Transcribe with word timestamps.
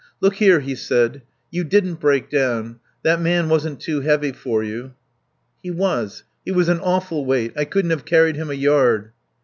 "Look 0.19 0.37
here," 0.37 0.61
he 0.61 0.73
said. 0.73 1.21
"You 1.51 1.63
didn't 1.63 1.99
break 1.99 2.31
down. 2.31 2.79
That 3.03 3.21
man 3.21 3.49
wasn't 3.49 3.79
too 3.79 4.01
heavy 4.01 4.31
for 4.31 4.63
you." 4.63 4.95
"He 5.61 5.69
was. 5.69 6.23
He 6.43 6.51
was 6.51 6.69
an 6.69 6.79
awful 6.79 7.23
weight. 7.23 7.53
I 7.55 7.65
couldn't 7.65 7.91
have 7.91 8.03
carried 8.05 8.35
him 8.35 8.49
a 8.49 8.55
yard." 8.55 9.11